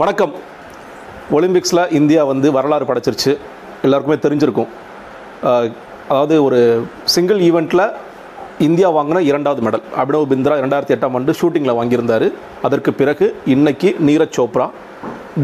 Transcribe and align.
வணக்கம். 0.00 0.32
ஒலிம்பிக்ஸில் 1.36 1.80
இந்தியா 1.98 2.22
வந்து 2.30 2.48
வரலாறு 2.56 2.84
படைச்சிருச்சு. 2.88 3.32
எல்லாருக்குமே 3.86 4.16
தெரிஞ்சிருக்கும். 4.24 4.68
அதாவது 6.10 6.34
ஒரு 6.46 6.58
சிங்கிள் 7.14 7.40
ஈவெண்ட்டில் 7.46 7.82
இந்தியா 8.66 8.88
வாங்கின 8.96 9.22
இரண்டாவது 9.30 9.62
மெடல் 9.66 9.84
அபினவ் 10.02 10.28
பிந்த்ரா 10.32 10.58
ரெண்டாயிரத்தி 10.64 10.94
எட்டாம் 10.96 11.16
ஆண்டு 11.20 11.36
ஷூட்டிங்கில் 11.40 11.76
வாங்கியிருந்தார். 11.78 12.26
அதற்கு 12.68 12.92
பிறகு 13.00 13.28
இன்னைக்கு 13.54 13.90
நீரஜ் 14.08 14.36
சோப்ரா 14.38 14.66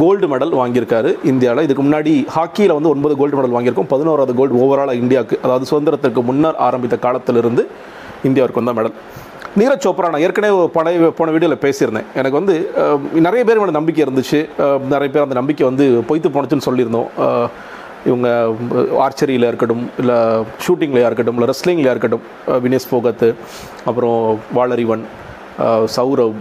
கோல்டு 0.03 0.29
மெடல் 0.35 0.55
வாங்கியிருக்காரு 0.61 1.13
இந்தியாவில் 1.33 1.67
இதுக்கு 1.69 1.87
முன்னாடி 1.89 2.15
ஹாக்கியில் 2.37 2.77
வந்து 2.79 2.93
ஒன்பது 2.95 3.17
கோல்டு 3.23 3.39
மெடல் 3.41 3.57
வாங்கியிருக்கோம். 3.57 3.91
பதினோராவது 3.95 4.39
கோல்டு 4.41 4.63
ஓவராலாக 4.67 5.03
இந்தியாவுக்கு 5.05 5.43
அதாவது 5.45 5.71
சுதந்திரத்திற்கு 5.73 6.25
முன்னர் 6.31 6.61
ஆரம்பித்த 6.69 6.99
காலத்திலிருந்து 7.09 7.65
இந்தியாவிற்கு 8.31 8.63
வந்த 8.63 8.75
மெடல் 8.81 8.97
நீரஜ் 9.59 9.85
சோப்ரா 9.85 10.09
நான் 10.13 10.25
ஏற்கனவே 10.27 10.55
பழைய 10.77 11.09
போன 11.19 11.33
வீடியோவில் 11.35 11.61
பேசியிருந்தேன். 11.65 12.07
எனக்கு 12.21 12.39
வந்து 12.39 12.55
நிறைய 13.27 13.43
பேர் 13.49 13.61
மேலே 13.61 13.75
நம்பிக்கை 13.77 14.01
இருந்துச்சு. 14.05 14.41
நிறைய 14.93 15.09
பேர் 15.13 15.25
அந்த 15.25 15.37
நம்பிக்கை 15.39 15.65
வந்து 15.69 15.85
பொய்த்து 16.09 16.33
போனச்சுன்னு 16.37 16.67
சொல்லியிருந்தோம். 16.69 17.11
இவங்க 18.09 18.29
ஆர்ச்சரியில் 19.05 19.49
இருக்கட்டும் 19.51 19.85
இல்லை 20.03 20.17
ஷூட்டிங்லையாக 20.65 21.11
இருக்கட்டும் 21.11 21.39
இல்லை 21.39 21.49
ரெஸ்லிங்லையாக 21.53 21.95
இருக்கட்டும் 21.95 22.25
வினேஷ் 22.65 22.91
போகத்து 22.95 23.29
அப்புறம் 23.91 24.19
வாளறிவன் 24.59 25.05
சௌரவ் 25.97 26.35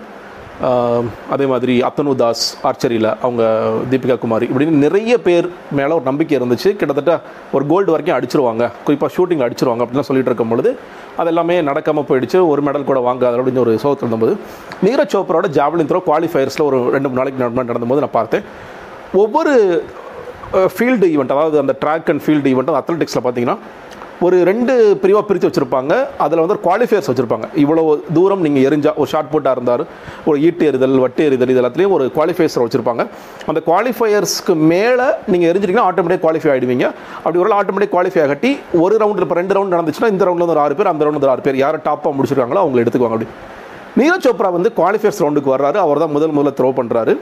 அதே 1.34 1.46
மாதிரி 1.52 1.74
அத்தனு 1.88 2.12
தாஸ் 2.22 2.44
ஆர்ச்சரியில் 2.68 3.08
அவங்க 3.26 3.44
தீபிகா 3.92 4.16
குமாரி 4.24 4.46
இப்படின்னு 4.52 4.82
நிறைய 4.86 5.14
பேர் 5.28 5.48
மேலே 5.78 5.92
ஒரு 5.98 6.06
நம்பிக்கை 6.10 6.38
இருந்துச்சு. 6.40 6.70
கிட்டத்தட்ட 6.80 7.14
ஒரு 7.56 7.64
கோல்டு 7.72 7.94
வரைக்கும் 7.94 8.18
அடிச்சிருவாங்க. 8.18 8.70
குறிப்பாக 8.86 9.12
ஷூட்டிங் 9.16 9.44
அடிச்சிருவாங்க 9.48 9.84
அப்படிலாம் 9.86 10.08
சொல்லிட்டு 10.10 10.32
இருக்கும் 10.32 10.54
பொழுது 10.54 10.72
அது 11.22 11.32
எல்லாமே 11.34 11.56
நடக்காமல் 11.70 12.08
போயிடுச்சு. 12.12 12.38
ஒரு 12.52 12.62
மெடல் 12.68 12.90
கூட 12.92 13.00
வாங்காத 13.10 13.40
அப்படின்னு 13.40 13.64
ஒரு 13.66 13.74
சோகத்தில் 13.86 14.08
இருந்தபோது 14.08 14.36
நீரஜ் 14.86 15.14
சோப்ராவோட 15.16 15.50
ஜாவலின் 15.60 15.92
த்ரோ 15.92 16.02
குவாலிஃபயர்ஸில் 16.10 16.68
ஒரு 16.70 16.80
ரெண்டு 16.96 17.10
மூணு 17.10 17.22
நாளைக்கு 17.22 17.64
நடந்தபோது 17.74 18.06
நான் 18.06 18.18
பார்த்தேன். 18.20 18.46
ஒவ்வொரு 19.24 19.54
ஃபீல்டு 20.76 21.08
ஈவெண்ட் 21.14 21.34
அதாவது 21.38 21.58
அந்த 21.64 21.76
ட்ராக் 21.86 22.12
அண்ட் 22.14 22.24
ஃபீல்டு 22.26 22.52
ஈவெண்ட் 22.54 22.78
அத்லெட்டிக்ஸில் 22.82 23.24
பார்த்தீங்கன்னா 23.26 23.58
ஒரு 24.26 24.38
ரெண்டு 24.50 24.74
பிரிவாக 25.02 25.24
பிரித்து 25.28 25.48
வச்சுருப்பாங்க. 25.48 25.94
அதில் 26.24 26.42
வந்து 26.42 26.56
குவாலிஃபயர்ஸ் 26.66 27.10
வச்சுருப்பாங்க. 27.10 27.46
இவ்வளோ 27.64 27.84
தூரம் 28.18 28.44
நீங்கள் 28.46 28.66
எரிஞ்சா 28.68 28.92
ஒரு 29.02 29.10
ஷார்ட் 29.14 29.32
புட்டாக 29.34 29.56
இருந்தார் 29.58 29.84
ஒரு 30.30 30.38
ஈட்டு 30.48 30.68
எறிதல் 30.70 30.96
வட்டு 31.04 31.24
எறிதல் 31.30 31.52
இது 31.54 31.62
எல்லாத்துலேயும் 31.62 31.96
ஒரு 31.98 32.06
குவாலிஃபயர்ஸ் 32.18 32.58
வச்சுருப்பாங்க. 32.64 33.06
அந்த 33.52 33.62
குவாலிஃபயர்ஸ்க்கு 33.70 34.56
மேலே 34.74 35.08
நீங்கள் 35.34 35.50
எரிஞ்சிட்டிங்கன்னா 35.52 35.88
ஆட்டோமேட்டிக் 35.90 36.24
குவாலிஃபை 36.26 36.52
ஆகிடுவீங்க 36.54 36.88
அப்படி 37.24 37.42
ஒரு 37.46 37.58
ஆட்டோமேட்டிக் 37.60 37.94
குவாலிஃபை 37.96 38.22
ஆகட்டி 38.28 38.52
ஒரு 38.84 38.96
ரவுண்டில் 39.04 39.28
இப்போ 39.28 39.40
ரெண்டு 39.42 39.58
ரவுண்ட் 39.58 39.76
நடந்துச்சுன்னா 39.78 40.12
இந்த 40.16 40.26
ரவுண்டில் 40.30 40.46
வந்து 40.46 40.58
ஒரு 40.58 40.66
ஆறு 40.68 40.78
பேர் 40.80 40.92
அந்த 40.94 41.06
ரவுண்டில் 41.08 41.28
ஒரு 41.28 41.36
ஆறு 41.36 41.46
பேர். 41.48 41.60
யாரை 41.66 41.80
டாப்பாக 41.90 42.16
முடிச்சிருக்காங்களோ 42.20 42.64
அவங்க 42.66 42.84
எடுத்துக்குவாங்க 42.86 43.18
அப்படி. 43.18 43.30
நீரஜ் 44.00 44.26
சோப்ரா 44.26 44.50
வந்து 44.56 44.70
குவாலிஃபயர்ஸ் 44.78 45.20
ரவுண்டுக்கு 45.24 45.52
வர்றாரு. 45.54 45.78
அவர் 45.86 46.00
தான் 46.04 46.14
முதல் 46.16 46.34
முதல்ல 46.36 46.52
த்ரோ 46.60 46.70
பண்ணுறாரு 46.78 47.14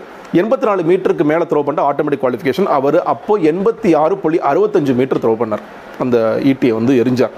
எண்பத்தி 0.41 0.65
நாலு 0.69 0.81
மீட்டருக்கு 0.89 1.25
மேலே 1.31 1.45
த்ரோ 1.51 1.61
பண்ணுற 1.67 1.81
ஆட்டோமேட்டிக் 1.89 2.21
குவாலிஃபிகேஷன் 2.23 2.69
அவர் 2.75 2.97
அப்போ 3.13 3.33
எண்பத்தி 3.51 3.89
ஆறு 4.01 4.15
புள்ளி 4.21 4.37
அறுபத்தஞ்சு 4.51 4.93
மீட்டர் 4.99 5.21
த்ரோ 5.23 5.33
பண்ணார். 5.41 5.63
அந்த 6.03 6.17
ஈட்டியை 6.51 6.73
வந்து 6.79 6.93
எரிஞ்சார். 7.03 7.33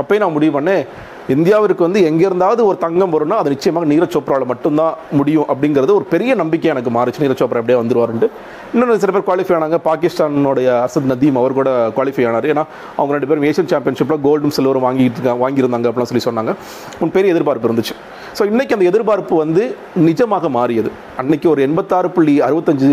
அப்போயே 0.00 0.20
நான் 0.22 0.34
முடிவு 0.36 0.52
பண்ணேன் 0.56 0.82
இந்தியாவிற்கு 1.34 1.82
வந்து 1.86 2.00
எங்கே 2.10 2.24
இருந்தாவது 2.28 2.60
ஒரு 2.68 2.76
தங்கம் 2.84 3.14
வரும்னா 3.14 3.38
அது 3.40 3.52
நிச்சயமாக 3.54 3.88
நீரஜ் 3.92 4.14
சோப்ராவில் 4.16 4.50
மட்டும்தான் 4.52 4.94
முடியும் 5.18 5.48
அப்படிங்கிறது 5.52 5.92
ஒரு 5.98 6.06
பெரிய 6.12 6.34
நம்பிக்கை 6.42 6.68
எனக்கு 6.74 6.90
மாறிச்சு. 6.96 7.22
நீரஜ் 7.24 7.40
சோப்ரா 7.42 7.60
அப்படியே 7.62 7.78
வந்துருவாருன்ட்டு. 7.80 8.28
இன்னொன்று 8.72 9.00
சில 9.02 9.12
பேர் 9.16 9.26
குவாலிஃபை 9.28 9.54
ஆனாங்க. 9.58 9.78
பாகிஸ்தானோடைய 9.88 10.68
அசத் 10.86 11.10
நதீம் 11.12 11.40
அவர் 11.40 11.58
கூட 11.58 11.70
குவாலிஃபை 11.96 12.24
ஆனார். 12.30 12.48
ஏன்னா 12.52 12.64
அவங்க 12.98 13.12
ரெண்டு 13.16 13.28
பேரும் 13.32 13.46
ஏஷியன் 13.50 13.70
சாம்பியன்ஷிப்பில் 13.74 14.22
கோல்டும் 14.28 14.54
சில்வரும் 14.58 14.86
வாங்கிட்டு 14.88 15.20
இருக்காங்க 15.20 15.42
வாங்கியிருந்தாங்க 15.44 15.90
அப்படிலாம் 15.90 16.12
சொல்லி 16.12 16.26
சொன்னாங்க. 16.28 16.54
உன் 17.02 17.14
பெரிய 17.18 17.34
எதிர்பார்ப்பு 17.36 17.70
இருந்துச்சு. 17.70 17.96
ஸோ 18.38 18.44
இன்றைக்கி 18.50 18.72
அந்த 18.74 18.86
எதிர்பார்ப்பு 18.88 19.34
வந்து 19.40 19.62
நிஜமாக 20.08 20.48
மாறியது. 20.56 20.90
அன்னைக்கு 21.20 21.46
ஒரு 21.52 21.60
எண்பத்தாறு 21.64 22.08
புள்ளி 22.16 22.34
அறுபத்தஞ்சு 22.46 22.88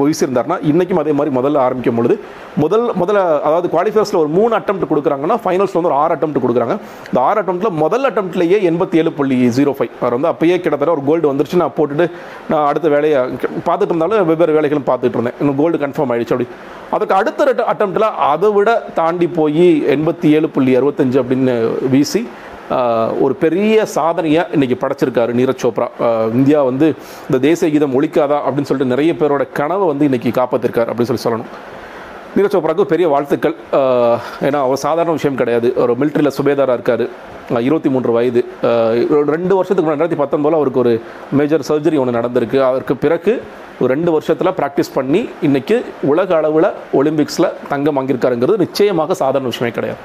வயசு 0.00 0.20
இருந்தார்னா 0.24 0.56
இன்றைக்கும் 0.70 1.00
அதே 1.02 1.12
மாதிரி 1.18 1.30
முதல்ல 1.38 1.58
ஆரம்பிக்கும் 1.64 1.98
பொழுது 1.98 2.16
முதல் 2.62 2.84
முதல்ல 3.00 3.22
அதாவது 3.48 3.68
குவாலிஃபயர்ஸில் 3.72 4.20
ஒரு 4.20 4.30
மூணு 4.36 4.52
அட்டம் 4.58 4.80
கொடுக்குறாங்கன்னா 4.92 5.38
ஃபைனல்ஸில் 5.44 5.78
வந்து 5.78 5.90
ஒரு 5.92 5.98
ஆறு 6.02 6.14
அட்டம் 6.16 6.36
கொடுக்குறாங்க. 6.44 6.76
இந்த 7.10 7.20
ஆறு 7.28 7.40
அட்டம்ப்ட்டில் 7.42 7.76
முதல் 7.84 8.06
அட்டம்ப்ட்லேயே 8.10 8.60
எண்பத்தி 8.70 9.02
ஏழு 9.02 9.12
புள்ளி 9.18 9.38
ஜீரோ 9.58 9.74
ஃபைவ் 9.78 9.92
அவர் 10.02 10.16
வந்து 10.18 10.30
அப்போயே 10.32 10.58
கிட்டத்தட்ட 10.64 10.96
ஒரு 10.96 11.04
கோல்டு 11.08 11.30
வந்துருச்சு. 11.32 11.60
நான் 11.64 11.76
போட்டுட்டு 11.80 12.06
நான் 12.52 12.68
அடுத்த 12.70 12.86
வேலையை 12.94 13.18
பார்த்துட்டு 13.68 13.92
இருந்தாலும் 13.92 14.30
வெவ்வேறு 14.32 14.56
வேலைகளும் 14.58 14.88
பார்த்துட்டு 14.92 15.18
இருந்தேன். 15.18 15.38
இன்னும் 15.42 15.60
கோல்டு 15.62 15.82
கன்ஃபார்ம் 15.84 16.14
ஆயிடுச்சு 16.14 16.36
அப்படி. 16.36 16.48
அதுக்கு 16.94 17.18
அடுத்த 17.20 17.66
அட்டம்ப்டில் 17.74 18.08
அதை 18.32 18.50
விட 18.58 18.70
தாண்டி 19.00 19.28
போய் 19.40 19.68
எண்பத்தி 19.96 20.28
ஏழு 20.38 20.48
புள்ளி 20.56 20.72
அறுபத்தஞ்சு 20.80 21.20
அப்படின்னு 21.24 21.54
வீசி 21.94 22.22
ஒரு 23.24 23.34
பெரிய 23.44 23.86
சாதனையை 23.96 24.42
இன்னைக்கு 24.52 24.76
படைச்சிருக்காரு 24.82 25.32
நீரஜ் 25.40 25.62
சோப்ரா. 25.64 25.86
இந்தியா 26.38 26.62
வந்து 26.70 26.86
இந்த 27.28 27.38
தேசிய 27.46 27.70
கீதம் 27.72 27.96
ஒழிக்காதா 28.00 28.38
அப்படின்னு 28.46 28.68
சொல்லிட்டு 28.70 28.92
நிறைய 28.94 29.12
பேரோட 29.20 29.44
கனவை 29.58 29.86
வந்து 29.92 30.08
இன்னைக்கு 30.08 30.30
காப்பாற்றிருக்காரு 30.40 30.90
அப்படின்னு 30.90 31.10
சொல்லி 31.10 31.26
சொல்லணும். 31.26 31.50
நீரஜ் 32.36 32.54
சோப்ராவுக்கு 32.54 32.92
பெரிய 32.92 33.08
வாழ்த்துக்கள். 33.14 33.56
ஏன்னா 34.46 34.60
அவர் 34.66 34.82
சாதாரண 34.86 35.12
விஷயம் 35.18 35.38
கிடையாது. 35.40 35.68
ஒரு 35.82 35.92
மிலிட்ரியில் 36.00 36.36
சுபேதாராக 36.38 36.78
இருக்கார். 36.78 37.04
இருபத்தி 37.66 37.88
மூன்று 37.94 38.10
வயது. 38.16 38.40
ரெண்டு 39.34 39.54
வருஷத்துக்கு 39.58 39.86
முன்னாடி 39.86 39.98
ரெண்டாயிரத்தி 39.98 40.20
பத்தொன்பதில் 40.22 40.58
அவருக்கு 40.60 40.82
ஒரு 40.84 40.94
மேஜர் 41.38 41.66
சர்ஜரி 41.68 41.98
ஒன்று 42.02 42.18
நடந்திருக்கு. 42.18 42.58
அதற்கு 42.70 42.96
பிறகு 43.04 43.34
ஒரு 43.80 43.90
ரெண்டு 43.94 44.10
வருஷத்தில் 44.16 44.56
ப்ராக்டிஸ் 44.58 44.94
பண்ணி 44.94 45.20
இன்றைக்கி 45.46 45.76
உலக 46.10 46.36
அளவில் 46.40 46.68
ஒலிம்பிக்ஸில் 46.98 47.48
தங்கம் 47.72 47.96
வாங்கியிருக்காருங்கிறது 47.98 48.62
நிச்சயமாக 48.64 49.14
சாதாரண 49.22 49.50
விஷயமே 49.52 49.72
கிடையாது. 49.78 50.02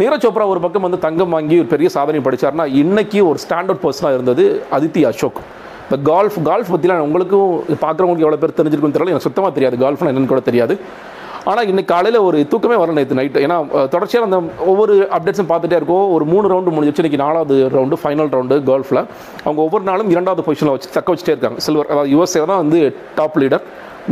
நீரஜ் 0.00 0.24
சோப்ரா 0.24 0.44
ஒரு 0.50 0.60
பக்கம் 0.64 0.84
வந்து 0.86 0.98
தங்கம் 1.04 1.32
வாங்கி 1.34 1.56
ஒரு 1.62 1.68
பெரிய 1.72 1.88
சாதனை 1.94 2.18
படித்தார்னா 2.26 2.64
இன்னைக்கு 2.82 3.18
ஒரு 3.30 3.38
ஸ்டாண்டர்ட் 3.44 3.80
பர்சனாக 3.84 4.16
இருந்தது 4.16 4.44
அதித்தி 4.76 5.00
அசோக். 5.08 5.40
இந்த 5.86 5.96
கால்ஃப் 6.08 6.38
கால்ஃப் 6.48 6.70
பற்றிலாம் 6.72 7.02
உங்களுக்கும் 7.06 7.50
பார்க்குறவங்களுக்கு 7.84 8.26
எவ்வளோ 8.26 8.38
பேர் 8.42 8.54
தெரிஞ்சிருக்குன்னு 8.58 8.96
தெரியல. 8.96 9.12
எனக்கு 9.14 9.28
சுத்தமாக 9.28 9.52
தெரியாது. 9.56 9.76
கால்ஃப்னா 9.84 10.10
என்னன்னு 10.12 10.30
கூட 10.32 10.42
தெரியாது. 10.48 10.76
ஆனால் 11.50 11.66
இன்றைக்கி 11.70 11.90
காலையில் 11.92 12.18
ஒரு 12.28 12.38
தூக்கமே 12.52 12.76
வரல 12.80 12.96
நேற்று 12.98 13.18
நைட்டு 13.20 13.44
ஏன்னா 13.46 13.58
தொடர்ச்சியாக 13.94 14.28
அந்த 14.28 14.38
ஒவ்வொரு 14.70 14.94
அப்டேட்ஸும் 15.16 15.50
பார்த்துட்டே 15.52 15.78
இருக்கோம். 15.80 16.06
ஒரு 16.16 16.24
மூணு 16.32 16.46
ரவுண்டு 16.52 16.74
முடிஞ்சிச்சு 16.76 17.02
இன்னைக்கு 17.02 17.22
நாலாவது 17.26 17.56
ரவுண்டு 17.76 17.98
ஃபைனல் 18.02 18.32
ரவுண்டு 18.36 18.58
கோல்ஃபில் 18.70 19.02
அவங்க 19.44 19.60
ஒவ்வொரு 19.66 19.86
நாளும் 19.90 20.10
இரண்டாவது 20.14 20.44
பொசிஷனில் 20.48 20.74
வச்சு 20.76 20.90
தக்க 20.96 21.14
வச்சுட்டே 21.14 21.34
இருக்காங்க. 21.36 21.60
சில்வர் 21.68 21.92
அதாவது 21.92 22.12
யுஎஸ்ஏ 22.14 22.44
தான் 22.52 22.62
வந்து 22.64 22.80
டாப் 23.20 23.38
லீடர் 23.42 23.64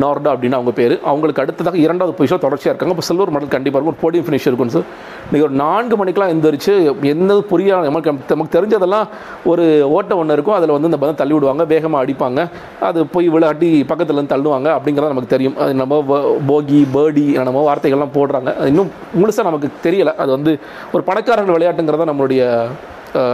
நார்டா 0.02 0.30
அப்படின்னு 0.34 0.58
அவங்க 0.58 0.72
பேர். 0.80 0.94
அவங்களுக்கு 1.10 1.42
அடுத்ததாக 1.42 1.78
இரண்டாவது 1.84 2.16
பொசிஷன் 2.18 2.44
தொடர்ச்சியாக 2.44 2.72
இருக்காங்க. 2.72 2.94
இப்போ 2.94 3.06
சில்வர் 3.08 3.32
மெடல் 3.34 3.54
கண்டிப்பாக 3.54 3.78
இருக்கும். 3.78 3.94
ஒரு 3.94 4.02
போடியம் 4.04 4.26
ஃபினிஷ் 4.26 4.48
இருக்கும் 4.50 4.72
சார் 4.74 4.86
நீங்கள் 5.30 5.46
ஒரு 5.48 5.56
நான்கு 5.62 5.96
மணிக்கெலாம் 6.00 6.32
எந்திரிச்சு 6.34 6.74
எந்த 7.12 7.40
புரியாத 7.52 7.88
நமக்கு 7.90 8.12
நமக்கு 8.32 8.54
தெரிஞ்சதெல்லாம் 8.58 9.06
ஒரு 9.52 9.64
ஓட்டம் 9.96 10.20
ஒன்று 10.22 10.36
இருக்கும். 10.38 10.56
அதில் 10.58 10.74
வந்து 10.76 10.90
இந்த 10.90 11.00
பதம் 11.04 11.20
தள்ளி 11.22 11.34
விடுவாங்க. 11.36 11.64
வேகமாக 11.74 12.04
அடிப்பாங்க. 12.04 12.42
அது 12.88 13.06
போய் 13.14 13.28
விளையாட்டி 13.36 13.70
பக்கத்துலேருந்து 13.92 14.34
தள்ளுவாங்க 14.34 14.68
அப்படிங்கிறது 14.76 15.12
நமக்கு 15.14 15.34
தெரியும். 15.34 15.56
அது 15.64 15.74
நம்ம 15.82 16.02
போகி 16.50 16.80
பேர்டி 16.96 17.26
நம்ம 17.48 17.64
வார்த்தைகள்லாம் 17.70 18.14
போடுறாங்க. 18.18 18.50
அது 18.58 18.68
இன்னும் 18.74 18.92
முழுசாக 19.20 19.48
நமக்கு 19.50 19.70
தெரியலை. 19.86 20.14
அது 20.24 20.30
வந்து 20.36 20.54
ஒரு 20.92 21.02
பணக்காரர்கள் 21.10 21.56
விளையாட்டுங்கிறத 21.58 22.06
நம்மளுடைய 22.12 22.42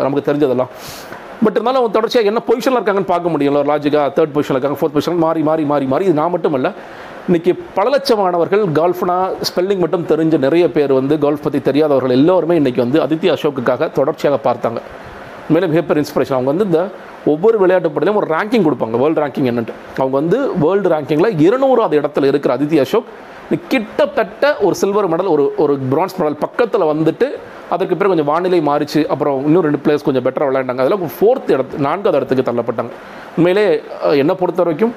நமக்கு 0.05 0.27
தெரிஞ்சதெல்லாம். 0.31 0.73
பட் 1.45 1.57
இருந்தாலும் 1.59 1.81
அவங்க 1.81 1.95
தொடர்ச்சியாக 1.97 2.31
என்ன 2.33 2.43
பொசிஷனில் 2.49 2.79
இருக்காங்கன்னு 2.81 3.13
பார்க்க 3.13 3.33
முடியல 3.35 3.61
ஒரு 3.63 3.71
லாஜிக்காக 3.73 4.11
தேர்ட் 4.19 4.35
பொசிஷனில் 4.35 4.57
இருக்காங்க 4.57 4.79
ஃபோர்த் 4.81 4.95
பொசிஷன் 4.97 5.23
மாறி 5.25 5.43
மாறி 5.49 5.65
மாறி 5.73 5.87
மாறி. 5.93 6.05
இது 6.05 6.15
நான் 6.21 6.31
மட்டும் 6.31 6.55
இல்லை 6.59 6.71
இன்னைக்கு 7.27 7.53
பல 7.75 7.89
லட்சம் 7.89 8.19
மாணவர்கள் 8.19 8.63
கால்ஃப்னா 8.79 9.17
ஸ்பெல்லிங் 9.49 9.83
மட்டும் 9.85 10.07
தெரிஞ்ச 10.13 10.39
நிறைய 10.39 10.71
பேர் 10.71 10.93
வந்து 10.93 11.17
கால்ஃப் 11.19 11.43
பற்றி 11.43 11.61
தெரியாதவர்கள் 11.61 12.15
எல்லோருமே 12.19 12.55
இன்னைக்கு 12.61 12.83
வந்து 12.87 13.01
அதித்தி 13.07 13.29
அசோக்குக்காக 13.35 13.91
தொடர்ச்சியாக 13.93 14.39
பார்த்தாங்க. 14.47 14.81
மேலும் 15.49 15.69
மிகப்பெரிய 15.69 16.05
இன்ஸ்பிரேஷன் 16.05 16.37
அவங்க 16.39 16.51
வந்து 16.53 16.65
இந்த 16.65 16.81
ஒவ்வொரு 17.27 17.59
விளையாட்டு 17.59 17.91
படையிலும் 17.91 18.23
ஒரு 18.23 18.35
ரேங்கிங் 18.35 18.67
கொடுப்பாங்க. 18.67 18.97
வேர்ல்டு 19.03 19.23
ரேங்கிங் 19.25 19.49
என்னன்ட்டு. 19.51 19.75
அவங்க 19.97 20.17
வந்து 20.21 20.39
வேர்ல்டு 20.65 20.89
ரேங்கிங்கில் 20.89 21.41
இருநூறாவது 21.47 21.99
இடத்துல 22.01 22.25
இருக்கிற 22.33 22.57
அதித்தி 22.57 22.81
அசோக் 22.81 23.05
கிட்டத்தட்ட 23.73 24.45
ஒரு 24.67 24.75
சில்வர் 24.83 25.09
மெடல் 25.13 25.31
ஒரு 25.35 25.45
ஒரு 25.63 25.75
பிரான்ஸ் 25.93 26.17
மெடல் 26.21 26.39
பக்கத்தில் 26.45 26.91
வந்துட்டு 26.93 27.27
அதற்கு 27.75 27.95
பிறகு 27.97 28.13
கொஞ்சம் 28.13 28.31
வானிலை 28.31 28.61
மாறிச்சு 28.69 29.01
அப்புறம் 29.13 29.37
இன்னும் 29.49 29.65
ரெண்டு 29.67 29.81
பிளேயர்ஸ் 29.85 30.07
கொஞ்சம் 30.07 30.25
பெட்டராக 30.27 30.49
விளையாண்டாங்க. 30.51 30.83
அதில் 30.85 31.15
ஃபோர்த் 31.19 31.53
இடத்து 31.55 31.83
நான்காவது 31.87 32.19
இடத்துக்கு 32.21 32.47
தள்ளப்பட்டாங்க. 32.49 32.93
உண்மையிலே 33.37 33.65
என்னை 34.23 34.35
பொறுத்த 34.43 34.63
வரைக்கும் 34.65 34.95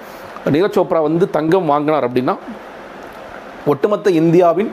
நீரஜ் 0.55 0.77
சோப்ரா 0.77 1.01
வந்து 1.07 1.25
தங்கம் 1.37 1.71
வாங்கினார் 1.73 2.07
அப்படின்னா 2.09 2.35
ஒட்டுமொத்த 3.73 4.09
இந்தியாவின் 4.21 4.71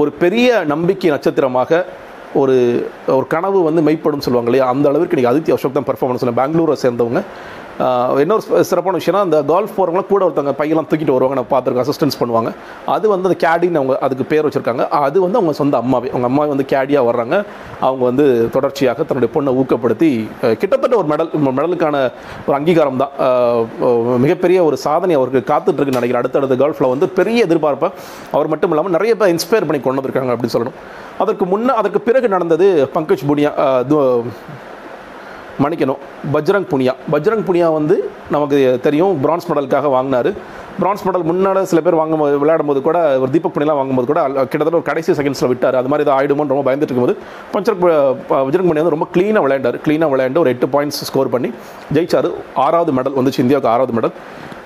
ஒரு 0.00 0.10
பெரிய 0.22 0.48
நம்பிக்கை 0.72 1.10
நட்சத்திரமாக 1.14 1.84
ஒரு 2.40 2.56
ஒரு 3.14 3.26
கனவு 3.34 3.60
வந்து 3.68 3.82
மெய்ப்படும் 3.86 4.24
சொல்லுவாங்க 4.26 4.50
இல்லையா? 4.50 4.66
அந்த 4.72 4.86
அளவிற்கு 4.90 5.16
நீங்கள் 5.18 5.32
ஆதித்ய 5.32 5.56
அசோக் 5.56 5.78
தான் 5.78 5.88
பெர்ஃபார்மன்ஸ் 5.88 6.26
பெங்களூரை 6.40 6.76
சேர்ந்தவங்க. 6.84 7.22
இன்னொரு 8.22 8.64
சிறப்பான 8.70 8.98
விஷயம்னா 9.00 9.22
அந்த 9.26 9.38
கால்ஃப் 9.50 9.74
போகிறவங்க 9.76 10.02
கூட 10.12 10.22
ஒருத்தவங்க 10.26 10.54
பையெல்லாம் 10.60 10.88
தூக்கிட்டு 10.90 11.14
வருவாங்க. 11.16 11.36
நான் 11.38 11.50
பார்த்துருக்கேன் 11.52 11.84
அசிஸ்டன்ஸ் 11.86 12.18
பண்ணுவாங்க. 12.20 12.50
அது 12.94 13.04
வந்து 13.12 13.28
அந்த 13.28 13.38
கேடின்னு 13.44 13.80
அவங்க 13.80 13.94
அதுக்கு 14.06 14.24
பேர் 14.32 14.46
வச்சுருக்காங்க. 14.46 14.84
அது 15.06 15.16
வந்து 15.24 15.38
அவங்க 15.40 15.54
சொந்த 15.60 15.76
அம்மாவே. 15.82 16.10
அவங்க 16.14 16.28
அம்மா 16.30 16.44
வந்து 16.52 16.66
கேடியாக 16.72 17.08
வர்றாங்க. 17.10 17.36
அவங்க 17.88 18.02
வந்து 18.10 18.26
தொடர்ச்சியாக 18.56 19.06
தன்னுடைய 19.10 19.30
பொண்ணை 19.36 19.54
ஊக்கப்படுத்தி 19.60 20.10
கிட்டத்தட்ட 20.62 20.94
ஒரு 21.02 21.08
மெடல் 21.12 21.30
மெடலுக்கான 21.58 21.96
ஒரு 22.46 22.56
அங்கீகாரம் 22.60 23.02
தான். 23.02 23.12
மிகப்பெரிய 24.24 24.58
ஒரு 24.68 24.78
சாதனை 24.86 25.16
அவருக்கு 25.20 25.42
காத்துட்ருக்கு 25.52 25.98
நினைக்கிறேன். 25.98 26.22
அடுத்தடுத்த 26.22 26.58
கால்ஃபில் 26.64 26.92
வந்து 26.94 27.08
பெரிய 27.20 27.46
எதிர்பார்ப்பை 27.48 27.90
அவர் 28.36 28.50
மட்டும் 28.54 28.72
இல்லாமல் 28.74 28.96
நிறைய 28.96 29.14
பேர் 29.20 29.34
இன்ஸ்பயர் 29.36 29.68
பண்ணி 29.68 29.82
கொண்டு 29.84 30.00
வந்திருக்காங்க 30.00 30.34
அப்படின்னு 30.34 30.56
சொல்லணும். 30.56 30.78
அதற்கு 31.22 31.44
முன்னே 31.52 31.72
அதற்கு 31.80 32.00
பிறகு 32.08 32.28
நடந்தது 32.34 32.66
பங்கஜ் 32.96 33.24
புனியா 33.30 33.52
மன்னிக்கணும். 35.62 36.00
பஜ்ரங் 36.32 36.66
புனியா. 36.72 36.94
பஜ்ரங் 37.12 37.44
புனியா 37.48 37.72
வந்து 37.72 37.96
நமக்கு 38.30 38.78
தெரியும் 38.82 39.20
பிரான்ஸ் 39.20 39.48
மெடலுக்காக 39.52 39.90
வாங்கினார். 39.96 40.30
பிரான்ஸ் 40.80 41.02
மெடல் 41.06 41.26
முன்னாடி 41.30 41.62
சில 41.62 41.80
பேர் 41.80 41.94
வாங்கும்போது 41.94 42.34
விளையாடும்போது 42.42 42.80
கூட 42.80 42.98
ஒரு 43.18 43.30
தீபக் 43.30 43.56
புனியெலாம் 43.56 43.78
வாங்கும்போது 43.80 44.06
கூட 44.06 44.20
கிட்டத்தட்ட 44.28 44.78
ஒரு 44.80 44.88
கடைசி 44.90 45.12
செகண்ட்ஸில் 45.12 45.50
விட்டார். 45.52 45.76
அது 45.80 45.88
மாதிரி 45.88 46.08
ஏதாவது 46.08 46.34
ஆயிடுமோன்னு 46.34 46.54
ரொம்ப 46.54 46.64
பயந்துட்டு 46.68 46.88
இருக்கும்போது 46.88 47.16
பஞ்சர் 47.52 47.80
பஜ்ரங் 48.30 48.68
புனியா 48.68 48.82
வந்து 48.82 48.96
ரொம்ப 48.96 49.08
க்ளீனாக 49.14 49.44
விளையாண்டார். 49.46 49.78
க்ளீனாக 49.86 50.12
விளையாண்டு 50.14 50.42
ஒரு 50.44 50.50
எட்டு 50.54 50.66
பாயிண்ட்ஸ் 50.66 51.02
ஸ்கோர் 51.08 51.34
பண்ணி 51.34 51.50
ஜெயிச்சார். 51.94 52.30
ஆறாவது 52.54 52.92
மெடல் 52.92 53.18
வந்துச்சு 53.18 53.44
இந்தியாவுக்கு 53.44 53.72
ஆறாவது 53.74 53.94
மெடல் 53.98 54.14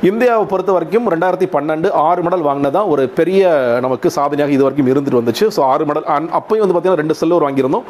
இந்தியாவை 0.08 0.44
பொறுத்த 0.50 0.70
வரைக்கும் 0.74 1.06
ரெண்டாயிரத்தி 1.12 1.46
பன்னெண்டு 1.52 1.88
ஆறு 2.06 2.20
மெடல் 2.24 2.42
வாங்கினதான் 2.46 2.88
ஒரு 2.92 3.02
பெரிய 3.18 3.42
நமக்கு 3.84 4.08
சாதனையாக 4.16 4.52
இது 4.54 4.64
வரைக்கும் 4.64 4.88
இருந்துட்டு 4.92 5.18
வந்துச்சு. 5.20 5.44
ஸோ 5.54 5.60
ஆறு 5.72 5.84
மெடல் 5.90 6.06
அப்பயும் 6.38 6.62
வந்து 6.62 6.74
பார்த்தீங்கன்னா 6.74 7.00
ரெண்டு 7.02 7.14
சில்வர் 7.20 7.44
வாங்கியிருந்தோம். 7.46 7.86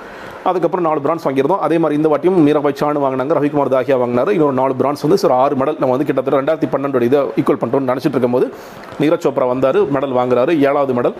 அதுக்கப்புறம் 0.48 0.86
நாலு 0.88 1.00
பிரான்ஸ் 1.04 1.24
வாங்கியிருந்தோம். 1.26 1.62
அதே 1.66 1.76
மாதிரி 1.82 1.96
இந்த 2.00 2.08
வாட்டியும் 2.12 2.38
மீராபாய் 2.48 2.76
சானு 2.80 3.02
வாங்கினாங்க 3.04 3.34
ரவிக்குமார் 3.38 3.72
தாகியா 3.74 3.96
வாங்கினாரு. 4.02 4.30
இன்னொரு 4.36 4.56
நாலு 4.60 4.74
பிரான்ஸ் 4.82 5.02
வந்து 5.06 5.18
சார் 5.22 5.34
ஆறு 5.40 5.56
மெடல் 5.62 5.78
நம்ம 5.80 5.90
வந்து 5.94 6.06
கிட்டத்தட்ட 6.10 6.40
ரெண்டாயிரத்தி 6.40 6.68
பன்னெண்டு 6.74 7.08
இதை 7.08 7.22
ஈக்குவல் 7.42 7.60
பண்ணுறோம்னு 7.62 7.90
நினச்சிட்டு 7.92 8.14
இருக்கும்போது 8.16 8.48
நீரஜ் 9.02 9.24
சோப்ரா 9.26 9.48
வந்தார் 9.52 9.78
மெடல் 9.96 10.14
வாங்குறாரு 10.18 10.54
ஏழாவது 10.68 10.94
மெடல் 10.98 11.16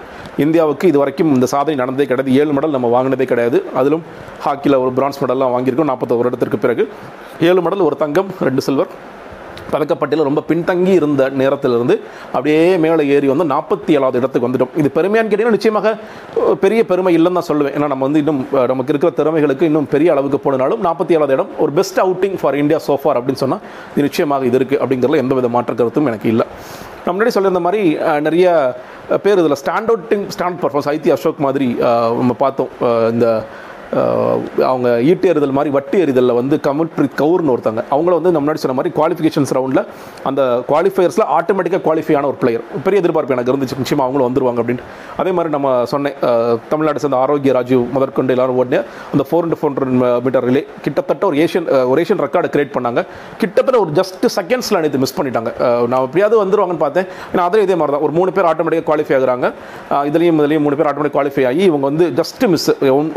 இந்தியாவுக்கு 0.47 0.93
இது 0.93 1.01
வரைக்கும் 1.03 1.33
இந்த 1.39 1.49
சாதனை 1.55 1.77
நடந்ததே 1.83 2.07
கிடையாது. 2.13 2.37
ஏழு 2.43 2.55
மெடல் 2.59 2.77
நம்ம 2.77 2.91
வாங்கினதே 2.97 3.29
கிடையாது. 3.33 3.61
அதிலும் 3.83 4.05
ஹாக்கியில் 4.47 4.79
ஒரு 4.85 4.93
பிரான்ஸ் 5.01 5.21
மெடல்லாம் 5.25 5.55
வாங்கியிருக்கோம் 5.57 5.91
நாற்பத்தோரு 5.93 6.31
இடத்திற்கு 6.33 6.63
பிறகு. 6.67 6.87
ஏழு 7.51 7.63
மெடல் 7.69 7.85
ஒரு 7.89 7.99
தங்கம் 8.05 8.31
ரெண்டு 8.49 8.65
சில்வர் 8.69 8.93
பதக்கப்பட்டியில் 9.75 10.27
ரொம்ப 10.29 10.43
பின்தங்கி 10.51 10.93
இருந்த 11.01 11.23
நேரத்திலிருந்து 11.41 11.97
அப்படியே 12.35 12.61
மேலே 12.85 13.07
ஏறி 13.17 13.29
வந்து 13.33 13.49
நாற்பத்தி 13.55 13.91
ஏழாவது 13.99 14.21
இடத்துக்கு 14.23 14.49
வந்துட்டோம். 14.49 14.73
இது 14.83 14.91
பெருமையான்னு 14.99 15.31
கேட்டிங்கன்னா 15.33 15.57
நிச்சயமாக 15.59 15.95
பெரிய 16.65 16.81
பெருமை 16.93 17.13
இல்லைன்னு 17.19 17.41
தான் 17.41 17.51
சொல்லுவேன். 17.51 17.75
ஏன்னா 17.79 17.89
நம்ம 17.95 18.05
வந்து 18.09 18.23
இன்னும் 18.25 18.41
நமக்கு 18.73 18.93
இருக்கிற 18.95 19.13
திறமைகளுக்கு 19.21 19.69
இன்னும் 19.71 19.91
பெரிய 19.97 20.15
அளவுக்கு 20.17 20.41
போனாலும் 20.47 20.83
நாற்பத்தி 20.89 21.17
ஏழாவது 21.19 21.37
இடம் 21.39 21.53
ஒரு 21.65 21.73
best 21.81 22.01
outing 22.07 22.39
for 22.43 22.59
India 22.63 22.81
so far 22.89 23.19
அப்படின்னு 23.21 23.43
சொன்னால் 23.45 23.63
இது 23.95 24.07
நிச்சயமாக 24.09 24.49
இது 24.51 24.59
இருக்குது 24.61 24.81
அப்படிங்கிறதுல 24.83 25.23
எந்த 25.25 25.35
வித 25.39 25.51
கருத்தும் 25.81 26.11
எனக்கு 26.13 26.29
இல்லை. 26.35 26.47
நம்ம 27.05 27.15
முன்னாடி 27.17 27.33
சொல்லியிருந்த 27.35 27.63
மாதிரி 27.65 27.83
நிறைய 28.27 28.47
பேர் 29.25 29.41
இதில் 29.41 29.59
ஸ்டாண்ட் 29.63 29.91
அவுட்டிங் 29.93 30.25
ஸ்டாண்ட் 30.35 30.59
பர்ஃபார்மன்ஸ் 30.61 30.89
ஐத்தி 30.93 31.11
அசோக் 31.15 31.43
மாதிரி 31.47 31.67
நம்ம 32.21 32.35
பார்த்தோம். 32.43 32.71
இந்த 33.15 33.27
அவங்க 34.71 34.89
ஈட்டு 35.11 35.27
எறிதல் 35.33 35.55
மாதிரி 35.57 35.71
வட்டி 35.77 35.99
எறிதலில் 36.05 36.37
வந்து 36.39 36.57
கமல்பிரீத் 36.67 37.17
கவுர்னு 37.23 37.53
ஒருத்தங்க. 37.55 37.81
அவங்கள 37.95 38.13
வந்து 38.19 38.33
நம்ம 38.35 38.43
முன்னாடி 38.45 38.61
சொன்ன 38.63 38.77
மாதிரி 38.79 38.93
குவாலிஃபிகேஷன்ஸ் 38.99 39.53
ரவுண்டில் 39.59 39.83
அந்த 40.29 40.43
குவாலிஃபயர்ஸில் 40.71 41.27
ஆட்டோமேட்டிக்காக 41.39 41.83
குவாலிஃபை 41.87 42.17
ஆன 42.21 42.29
ஒரு 42.33 42.39
பிளேயர் 42.43 42.65
பெரிய 42.87 43.03
எதிர்பார்ப்பு 43.03 43.35
எனக்கு 43.37 43.53
இருந்துச்சு. 43.53 43.79
நிச்சயமாக 43.83 44.07
அவங்களும் 44.07 44.29
வந்துருவாங்க 44.29 44.63
அப்படின்ட்டு. 44.63 44.87
அதே 45.23 45.33
மாதிரி 45.39 45.53
நம்ம 45.57 45.69
சொன்னேன் 45.93 46.17
தமிழ்நாடு 46.73 47.03
சேர்ந்த 47.05 47.19
ஆரோக்கிய 47.25 47.55
ராஜு 47.59 47.79
முதற்கொண்டு 47.97 48.35
எல்லாரும் 48.37 48.59
ஓடின 48.63 48.81
அந்த 49.13 49.27
four 49.31 49.47
into 49.49 49.59
four 49.61 49.77
metre 50.27 50.47
relay 50.49 50.63
கிட்டத்தட்ட 50.87 51.25
ஒரு 51.31 51.39
ஏஷியன் 51.45 51.69
ஒரு 51.91 51.99
ஏஷியன் 52.05 52.23
ரெக்கார்டு 52.27 52.51
கிரியேட் 52.55 52.75
பண்ணாங்க. 52.77 53.01
கிட்டத்தட்ட 53.43 53.79
ஒரு 53.85 53.93
ஜஸ்ட் 54.01 54.27
செகண்ட்ஸில் 54.39 54.79
அனைத்து 54.81 55.03
மிஸ் 55.05 55.17
பண்ணிட்டாங்க. 55.21 55.53
நான் 55.93 56.05
எப்படியாவது 56.09 56.43
வந்துருவாங்கன்னு 56.45 56.85
பார்த்தேன். 56.87 57.09
ஏன்னா 57.33 57.45
அதில் 57.49 57.65
இதே 57.67 57.77
மாதிரி 57.81 57.97
தான் 57.97 58.05
ஒரு 58.09 58.15
மூணு 58.19 58.33
பேர் 58.39 58.51
ஆட்டோமேட்டிக்காக 58.53 58.87
குவாலிஃபை 58.91 59.17
ஆகுறாங்க. 59.19 59.47
இதுலேயும் 60.11 60.41
இதுலேயும் 60.43 60.67
மூணு 60.67 60.79
பேர் 60.81 60.91
ஆட்டோமேட்டிக் 60.91 61.17
குவாலிஃபை 61.19 61.47
ஆகி 61.51 61.63
இவங்க 61.71 61.87
வந்து 61.91 62.07
ஜஸ்ட் 62.21 62.45
மிஸ் 62.55 62.69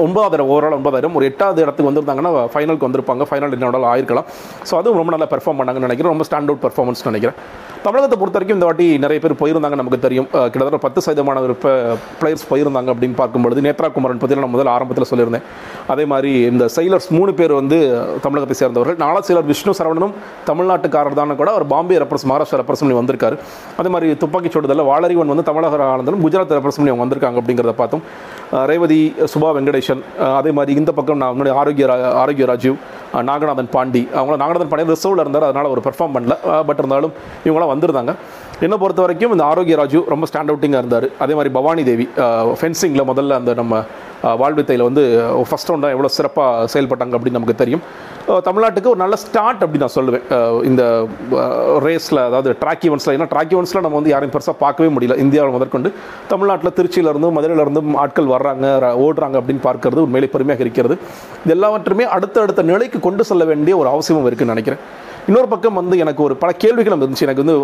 ஒன்பதாயிரம் 0.05 0.51
ஓவரால் 0.67 0.79
ஒன்பதாயிரம். 0.79 1.15
ஒரு 1.17 1.25
எட்டாவது 1.31 1.59
இடத்துக்கு 1.65 1.89
வந்திருந்தாங்கன்னா 1.89 2.31
ஃபைனலுக்கு 2.53 2.87
வந்திருப்பாங்க. 2.87 3.23
ஃபைனல் 3.29 3.53
என்னோட 3.57 3.79
ஆயிருக்கலாம். 3.93 4.27
ஸோ 4.69 4.73
அதுவும் 4.79 4.99
ரொம்ப 5.01 5.11
நல்லா 5.15 5.27
பெர்ஃபார்ம் 5.33 5.59
பண்ணாங்கன்னு 5.59 5.87
நினைக்கிறேன். 5.89 6.13
ரொம்ப 6.13 6.25
ஸ்டாண்ட் 6.29 6.49
அவுட் 6.51 6.63
பெர்ஃபார்மன்ஸ் 6.65 7.03
நினைக்கிறேன். 7.09 7.37
தமிழகத்தை 7.85 8.17
பொறுத்த 8.19 8.37
வரைக்கும் 8.37 8.57
இந்த 8.57 8.67
வாட்டி 8.67 8.85
நிறைய 9.03 9.17
பேர் 9.23 9.35
போயிருந்தாங்க 9.41 9.77
நமக்கு 9.81 9.99
தெரியும். 10.05 10.27
கிட்டத்தட்ட 10.53 10.79
பத்து 10.85 10.99
சதமான 11.05 11.41
ஒரு 11.47 11.55
பிளேயர்ஸ் 12.21 12.45
போயிருந்தாங்க 12.51 12.89
அப்படின்னு 12.93 13.17
பார்க்கும்பொழுது 13.21 13.63
நேத்ரா 13.67 13.87
குமரன் 13.97 14.21
பற்றி 14.23 14.39
நான் 14.39 14.53
முதல் 14.55 14.71
ஆரம்பத்தில் 14.75 15.09
சொல்லியிருந்தேன். 15.11 15.45
அதே 15.93 16.05
மாதிரி 16.13 16.31
இந்த 16.51 16.63
செயலர்ஸ் 16.77 17.09
மூணு 17.17 17.33
பேர் 17.39 17.53
வந்து 17.59 17.77
தமிழகத்தை 18.25 18.57
சேர்ந்தவர்கள். 18.61 18.97
நாலா 19.03 19.21
செயலர் 19.27 19.49
விஷ்ணு 19.51 19.73
சரவணனும் 19.79 20.15
தமிழ்நாட்டுக்காரர் 20.49 21.19
தானே 21.21 21.35
கூட 21.41 21.51
அவர் 21.55 21.67
பாம்பே 21.73 21.99
ரெப்ரஸ் 22.03 22.27
மகாராஷ்டிரா 22.31 22.59
ரெப்ரஸ் 22.63 22.83
பண்ணி 22.83 22.97
வந்திருக்காரு. 23.01 23.37
அதே 23.81 23.91
மாதிரி 23.95 24.09
துப்பாக்கி 24.23 24.51
சுடுதலில் 24.55 24.87
வாளறிவன் 24.91 25.33
வந்து 25.33 25.47
தமிழக 25.51 25.83
ஆனந்தனும் 25.93 26.23
குஜராத் 26.25 26.55
ரெப்ரஸ் 26.59 26.79
பண்ணி 26.79 26.93
அவங்க 26.93 27.05
வந்திருக்காங்க 27.05 27.39
அப்படிங்கிறத 27.41 27.75
பார்த்தோம். 27.81 28.03
ரேவதி 28.71 28.99
சுபா 29.31 29.49
வெங்கடேஷன் 29.55 30.01
அதே 30.39 30.51
மாதிரி 30.57 30.73
இந்த 30.81 30.91
பக்கம் 30.97 31.21
நான் 31.21 31.35
முன்னாடி 31.37 31.53
ஆரோக்கிய 31.61 31.85
ஆரோக்கிய 32.23 32.47
ராஜீவ் 32.51 32.75
நாகநாதன் 33.29 33.71
பாண்டி 33.75 34.01
அவங்கள 34.17 34.37
நாகநாதன் 34.43 34.71
பாண்டி 34.71 34.93
ரிசர்வில் 34.95 35.23
இருந்தார் 35.23 35.47
அதனால் 35.49 35.69
அவர் 35.69 35.85
பெர்ஃபார்ம் 35.87 36.15
பண்ணல. 36.17 36.35
பட் 36.67 36.81
இருந்தாலும் 36.83 37.13
இவங்களாம் 37.47 37.71
வந்திருந்தாங்க. 37.73 38.13
என்னை 38.65 38.77
பொறுத்த 38.81 39.01
வரைக்கும் 39.05 39.33
இந்த 39.35 39.43
ஆரோக்கிய 39.51 39.75
ராஜு 39.81 39.99
ரொம்ப 40.13 40.27
ஸ்டாண்ட் 40.29 40.51
அவுட்டிங்காக 40.51 40.81
இருந்தார். 40.83 41.07
அதே 41.23 41.33
மாதிரி 41.37 41.51
பவானி 41.57 41.83
தேவி 41.89 42.05
ஃபென்சிங்கில் 42.59 43.07
முதல்ல 43.11 43.39
அந்த 43.41 43.53
நம்ம 43.61 43.83
வாழ்வித்தையில் 44.41 44.85
வந்து 44.89 45.03
ஃபஸ்ட் 45.49 45.69
ரவுண்டாக 45.71 45.95
எவ்வளோ 45.95 46.09
சிறப்பாக 46.19 46.67
செயல்பட்டாங்க 46.73 47.15
அப்படின்னு 47.17 47.39
நமக்கு 47.39 47.61
தெரியும். 47.63 47.83
தமிழ்நாட்டுக்கு 48.47 48.91
ஒரு 48.93 48.99
நல்ல 49.01 49.15
ஸ்டார்ட் 49.21 49.61
அப்படி 49.65 49.79
நான் 49.83 49.93
சொல்லுவேன். 49.95 50.25
இந்த 50.69 50.83
ரேஸில் 51.85 52.19
அதாவது 52.25 52.49
ட்ராக் 52.63 52.83
ஈவெண்ட்ஸில் 52.87 53.13
ஏன்னா 53.15 53.27
ட்ராக் 53.33 53.53
ஈவெண்ட்ஸில் 53.53 53.83
நம்ம 53.85 53.97
வந்து 53.99 54.13
யாரையும் 54.13 54.33
பெருசாக 54.35 54.55
பார்க்கவே 54.63 54.89
முடியல. 54.95 55.17
இந்தியாவில் 55.25 55.55
முதற்கொண்டு 55.55 55.91
தமிழ்நாட்டில் 56.31 56.75
திருச்சியிலேருந்தும் 56.79 57.35
மதுரையிலேருந்தும் 57.37 57.91
ஆட்கள் 58.03 58.31
வர்றாங்க 58.35 58.65
ஓடுறாங்க 59.05 59.41
அப்படின்னு 59.41 59.65
பார்க்கறது 59.69 60.05
உண்மையிலே 60.07 60.31
பெருமையாக 60.35 60.65
இருக்கிறது. 60.65 60.97
இது 61.43 61.55
எல்லாவற்றுமே 61.57 62.07
அடுத்தடுத்த 62.17 62.65
நிலைக்கு 62.71 63.01
கொண்டு 63.07 63.25
செல்ல 63.31 63.45
வேண்டிய 63.51 63.75
ஒரு 63.83 63.89
அவசியமும் 63.95 64.27
இருக்குதுன்னு 64.29 64.55
நினைக்கிறேன். 64.55 64.83
இன்னொரு 65.29 65.47
பக்கம் 65.51 65.77
வந்து 65.79 65.95
எனக்கு 66.03 66.21
ஒரு 66.25 66.35
பல 66.41 66.49
கேள்விகள் 66.63 66.93
இருந்துச்சு. 66.97 67.25
எனக்கு 67.27 67.43
வந்து 67.43 67.55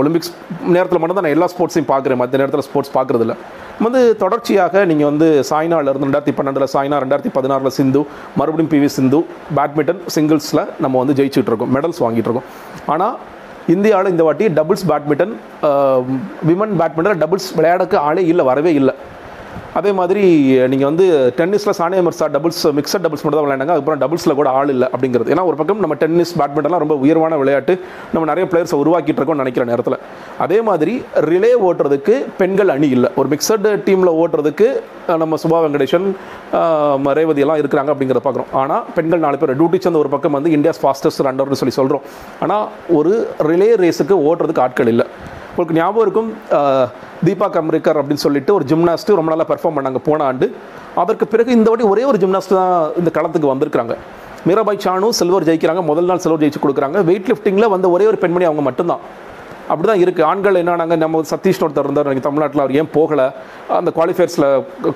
ஒலிம்பிக்ஸ் 0.00 0.30
நேரத்தில் 0.74 1.00
மட்டும் 1.00 1.18
தான் 1.18 1.26
நான் 1.26 1.34
எல்லா 1.36 1.48
ஸ்போர்ட்ஸையும் 1.52 1.88
பார்க்குறேன். 1.90 2.18
மற்ற 2.20 2.38
நேரத்தில் 2.40 2.64
ஸ்போர்ட்ஸ் 2.68 2.92
பார்க்குறதில்ல. 2.94 3.34
வந்து 3.84 4.00
தொடர்ச்சியாக 4.22 4.84
நீங்கள் 4.90 5.08
வந்து 5.10 5.26
சாய்னால 5.50 5.92
இருந்து 5.92 6.06
ரெண்டாயிரத்தி 6.08 6.34
பன்னெண்டில் 6.38 6.66
சாய்னா 6.74 7.00
ரெண்டாயிரத்தி 7.04 7.32
பதினாறில் 7.36 7.74
சிந்து 7.78 8.00
மறுபடியும் 8.40 8.72
பிவி 8.74 8.88
சிந்து 8.96 9.20
பேட்மிண்டன் 9.58 10.00
சிங்கிள்ஸில் 10.16 10.62
நம்ம 10.84 10.94
வந்து 11.02 11.16
ஜெயிச்சுட்டு 11.20 11.52
இருக்கோம் 11.52 11.72
மெடல்ஸ் 11.76 12.02
வாங்கிட்டு 12.04 12.28
இருக்கோம் 12.30 12.48
ஆனால் 12.94 13.16
இந்தியாவில் 13.74 14.12
இந்த 14.14 14.24
வாட்டி 14.28 14.46
doubles 14.58 14.86
badminton 14.90 15.34
women 16.50 16.74
badminton 16.82 17.20
doubles 17.24 17.50
விளையாடக்கு 17.58 17.98
ஆளே 18.08 18.24
இல்லை 18.32 18.46
வரவே 18.50 18.72
இல்லை. 18.80 18.94
அதே 19.78 19.90
மாதிரி 19.98 20.22
நீங்கள் 20.72 20.88
வந்து 20.90 21.04
டென்னிஸில் 21.38 21.76
Sania 21.78 22.02
Mirza 22.06 22.26
doubles 22.34 22.62
mixed 22.78 23.04
doubles 23.04 23.22
மட்டும் 23.24 23.38
தான் 23.38 23.46
விளையாண்டாங்க. 23.46 23.74
அதுக்கப்புறம் 23.74 24.02
டபுள்ஸில் 24.02 24.36
கூட 24.40 24.48
ஆள் 24.58 24.72
இல்லை 24.74 24.88
அப்படிங்கிறது. 24.94 25.30
ஏன்னா 25.34 25.44
ஒரு 25.50 25.56
பக்கம் 25.60 25.82
நம்ம 25.84 25.96
டென்னிஸ் 26.02 26.32
பேட்மிண்டன்லாம் 26.40 26.82
ரொம்ப 26.84 26.96
உயர்வான 27.04 27.36
விளையாட்டு. 27.42 27.74
நம்ம 28.12 28.24
நிறைய 28.30 28.46
பிளேயர்ஸை 28.52 28.78
உருவாக்கிட்டு 28.82 29.20
இருக்கோம்னு 29.20 29.44
நினைக்கிற 29.44 29.66
நேரத்தில். 29.72 29.98
அதே 30.46 30.58
மாதிரி 30.68 30.94
ரிலே 31.30 31.52
ஓட்டுறதுக்கு 31.68 32.16
பெண்கள் 32.40 32.72
அணி 32.76 32.90
இல்லை. 32.96 33.10
ஒரு 33.22 33.30
மிக்சடு 33.34 33.72
டீமில் 33.88 34.12
ஓட்டுறதுக்கு 34.22 34.68
நம்ம 35.22 35.36
சுபா 35.44 35.60
வெங்கடேஷன் 35.66 36.08
ரேவதி 37.20 37.42
எல்லாம் 37.44 37.60
இருக்கிறாங்க 37.62 37.90
அப்படிங்கிறத 37.92 38.22
பார்க்குறோம் 38.26 38.52
ஆனால் 38.62 38.84
பெண்கள் 38.96 39.24
நாலு 39.26 39.40
பேர் 39.42 39.56
டியூட்டி 39.60 39.78
சேர்ந்த 39.84 40.02
ஒரு 40.04 40.12
பக்கம் 40.14 40.36
வந்து 40.38 40.52
இந்தியாஸ் 40.56 40.82
ஃபாஸ்டஸ்ட் 40.82 41.24
ரன்னர்னு 41.28 41.60
சொல்லி 41.60 41.76
சொல்கிறோம் 41.80 42.04
ஆனால் 42.44 42.66
ஒரு 42.98 43.14
ரிலே 43.50 43.70
ரேஸுக்கு 43.84 44.16
ஓட்டுறதுக்கு 44.28 44.64
ஆட்கள் 44.66 44.92
இல்லை. 44.94 45.06
உங்களுக்கு 45.50 45.78
ஞாபகம் 45.80 46.04
இருக்கும் 46.06 46.30
தீபா 47.26 47.46
கம்ரிக்கர் 47.56 47.98
அப்படின்னு 48.00 48.24
சொல்லிட்டு 48.26 48.54
ஒரு 48.54 48.64
ஜிம்னாஸ்ட் 48.70 49.10
ரொம்ப 49.20 49.30
நல்லா 49.32 49.46
பெர்ஃபார்ம் 49.50 49.76
பண்ணாங்க. 49.76 50.00
போன 50.08 50.24
ஆண்டு. 50.24 50.46
அதற்கு 51.02 51.26
பிறகு 51.32 51.50
இந்த 51.58 51.68
வாட்டி 51.70 51.86
ஒரே 51.92 52.04
ஒரு 52.10 52.18
ஜிம்னாஸ்ட் 52.22 52.54
தான் 52.60 52.74
இந்த 53.00 53.10
களத்துக்கு 53.18 53.52
வந்திருக்காங்க 53.52 53.96
மீராபாய் 54.48 54.82
சானு 54.84 55.08
சில்வர் 55.18 55.46
ஜெயிக்கிறாங்க. 55.48 55.82
முதல் 55.90 56.08
நாள் 56.10 56.22
சில்வர் 56.22 56.42
ஜெயிச்சு 56.44 56.62
கொடுக்குறாங்க. 56.62 57.04
வெயிட் 57.10 57.28
லிஃப்டிங்கில் 57.30 57.72
வந்த 57.74 57.90
ஒரே 57.96 58.06
ஒரு 58.06 58.18
பெண்மணி 58.22 58.44
அவங்க 58.48 58.62
மட்டும்தான். 58.68 59.02
அப்படி 59.70 59.86
தான் 59.90 60.02
இருக்குது 60.04 60.26
ஆண்கள் 60.30 60.58
என்னன்னாங்க 60.62 60.96
நம்ம 61.02 61.22
சதீஷ் 61.32 61.60
ஒருத்தர் 61.64 61.86
இருந்தார் 61.88 62.08
எனக்கு 62.10 62.26
தமிழ்நாட்டில் 62.28 62.62
அவர் 62.64 62.74
ஏன் 62.80 62.90
போகலை? 62.96 63.26
அந்த 63.78 63.90
குவாலிஃபயர்ஸில் 63.96 64.46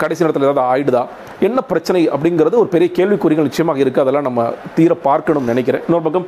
கடைசி 0.02 0.23
நேரத்தில் 0.25 0.46
ஏதாவது 0.46 0.62
ஆயிடுதா? 0.73 1.02
என்ன 1.46 1.58
பிரச்சனை 1.70 2.00
அப்படிங்கிறது 2.14 2.56
ஒரு 2.62 2.70
பெரிய 2.75 2.88
கேள்விக்குறிகள் 2.99 3.49
நிச்சயமாக 3.49 3.82
இருக்குது 3.85 4.04
அதெல்லாம் 4.04 4.26
நம்ம 4.28 4.46
தீர 4.76 4.92
பார்க்கணும்னு 5.08 5.52
நினைக்கிறேன். 5.52 5.82
இன்னொரு 5.87 6.04
பக்கம் 6.06 6.26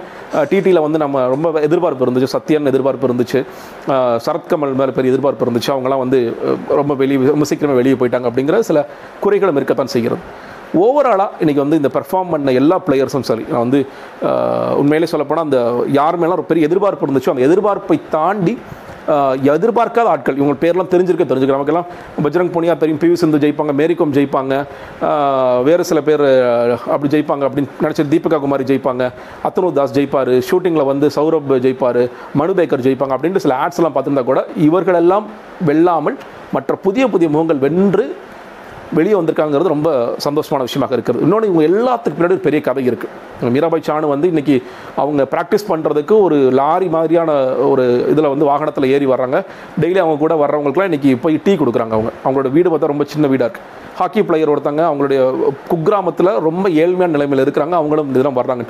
டிடியில் 0.51 0.85
வந்து 0.87 0.99
நம்ம 1.05 1.27
ரொம்ப 1.35 1.53
எதிர்பார்ப்பு 1.69 2.07
இருந்துச்சு. 2.07 2.33
சத்யன் 2.37 2.71
எதிர்பார்ப்பு 2.73 3.09
இருந்துச்சு. 3.11 3.41
சரத்கமல் 4.27 4.77
மேலே 4.83 4.95
பெரிய 4.99 5.13
எதிர்பார்ப்பு 5.15 5.47
இருந்துச்சு. 5.47 5.73
அவங்களாம் 5.77 6.05
வந்து 6.05 6.21
ரொம்ப 6.81 6.95
வெளியே 7.03 7.19
ரொம்ப 7.35 7.47
சீக்கிரமாக 7.51 7.81
வெளியே 7.83 7.99
போயிட்டாங்க 8.03 8.29
அப்படிங்கிற 8.31 8.61
சில 8.71 8.81
குறைகளும் 9.25 9.61
இருக்கத்தான் 9.61 9.95
செய்கிறது. 9.97 10.23
ஓவராலாக 10.77 11.41
இன்றைக்கி 11.41 11.61
வந்து 11.61 11.77
இந்த 11.77 11.91
பெர்ஃபார்ம் 11.95 12.33
பண்ண 12.33 12.53
எல்லா 12.53 12.77
பிளேயர்ஸும் 12.87 13.29
சரி 13.29 13.45
நான் 13.51 13.65
வந்து 13.67 13.81
உண்மையிலே 14.77 15.07
சொல்லப்போனால் 15.07 15.47
அந்த 15.49 15.61
யார் 15.93 16.19
மேலாம் 16.19 16.37
ஒரு 16.39 16.51
பெரிய 16.51 16.69
எதிர்பார்ப்பு 16.69 17.07
இருந்துச்சோ 17.07 17.33
அந்த 17.33 17.45
எதிர்பார்ப்பை 17.47 17.99
தாண்டி 18.11 18.55
எதிர்பார்க்காத 19.53 20.09
ஆட்கள் 20.09 20.37
இவங்க 20.37 20.55
பேர்லாம் 20.63 20.91
தெரிஞ்சிருக்க 20.93 21.25
தெரிஞ்சுக்க 21.25 21.57
நமக்கெல்லாம் 21.57 21.87
பஜ்ரங் 22.25 22.53
புனியா 22.55 22.75
தெரியும் 22.77 23.01
பிவி 23.01 23.17
சிந்து 23.17 23.41
ஜெயிப்பாங்க 23.45 23.73
மேரிகோம் 23.73 24.13
ஜெயிப்பாங்க 24.13 24.55
வேறு 25.63 25.85
சில 25.85 26.01
பேர் 26.01 26.25
அப்படி 26.93 27.11
ஜெயிப்பாங்க 27.15 27.47
அப்படின்னு 27.49 27.73
நினச்ச 27.81 28.05
தீபிகா 28.11 28.39
குமாரி 28.39 28.65
ஜெயிப்பாங்க 28.65 29.05
அத்தனு 29.45 29.73
தாஸ் 29.73 29.97
ஜெயிப்பார் 29.97 30.33
ஷூட்டிங்கில் 30.41 30.85
வந்து 30.85 31.09
சௌரப் 31.11 31.53
ஜெயிப்பார் 31.67 32.03
மனு 32.35 32.57
பேக்கர் 32.61 32.87
ஜெயிப்பாங்க 32.87 33.17
அப்படின்ட்டு 33.17 33.45
சில 33.47 33.57
ஆட்ஸ்லாம் 33.65 33.95
பார்த்துருந்தா 33.97 34.25
கூட 34.25 34.43
இவர்களெல்லாம் 34.59 35.29
வெல்லாமல் 35.67 36.19
மற்ற 36.53 36.75
புதிய 36.77 37.07
புதிய 37.09 37.29
முகங்கள் 37.29 37.65
வென்று 37.65 38.05
வெளியே 38.97 39.15
வந்திருக்காங்கிறது 39.19 39.73
ரொம்ப 39.73 39.91
சந்தோஷமான 40.27 40.65
விஷயமாக 40.67 40.95
இருக்குது. 40.97 41.23
இன்னொன்று 41.25 41.49
இவங்க 41.49 41.65
எல்லாத்துக்கு 41.71 42.17
பின்னாடி 42.19 42.37
ஒரு 42.37 42.45
பெரிய 42.47 42.61
கதை 42.69 42.83
இருக்குது 42.91 43.53
மீராபாய் 43.57 43.85
சானு 43.89 44.13
வந்து 44.13 44.29
இன்றைக்கி 44.33 44.57
அவங்க 45.03 45.23
ப்ராக்டிஸ் 45.33 45.67
பண்ணுறதுக்கு 45.71 46.15
ஒரு 46.27 46.37
லாரி 46.61 46.89
மாதிரியான 46.95 47.31
ஒரு 47.73 47.85
இதில் 48.13 48.31
வந்து 48.35 48.49
வாகனத்தில் 48.51 48.91
ஏறி 48.95 49.09
வர்றாங்க. 49.13 49.41
டெய்லி 49.83 50.01
அவங்க 50.05 50.19
கூட 50.25 50.37
வர்றவங்களுக்குலாம் 50.45 50.91
இன்றைக்கி 50.91 51.13
போய் 51.25 51.43
டீ 51.47 51.55
கொடுக்குறாங்க 51.63 51.95
அவங்க. 51.99 52.13
அவங்களோட 52.25 52.51
வீடு 52.57 52.71
பார்த்தா 52.73 52.93
ரொம்ப 52.95 53.07
சின்ன 53.15 53.29
வீடாக 53.33 53.49
இருக்குது 53.49 53.77
ஹாக்கி 54.01 54.23
பிளேயர் 54.27 54.53
ஒருத்தங்க 54.55 54.83
அவங்களுடைய 54.89 55.21
குக்கிராமத்தில் 55.71 56.33
ரொம்ப 56.49 56.67
ஏழ்மையான 56.83 57.15
நிலைமையில் 57.17 57.45
இருக்கிறாங்க. 57.47 57.75
அவங்களும் 57.81 58.11
இதெல்லாம் 58.15 58.41
வர்றாங்க. 58.41 58.65